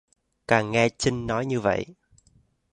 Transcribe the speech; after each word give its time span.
càng 0.47 0.71
nghe 0.71 0.89
chinh 0.97 1.27
nói 1.27 1.45
như 1.45 1.59
vậy 1.59 1.85